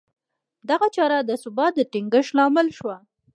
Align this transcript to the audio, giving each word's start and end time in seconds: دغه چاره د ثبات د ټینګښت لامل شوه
دغه 0.69 0.87
چاره 0.95 1.17
د 1.21 1.31
ثبات 1.43 1.73
د 1.75 1.79
ټینګښت 1.91 2.31
لامل 2.37 2.67
شوه 2.77 2.95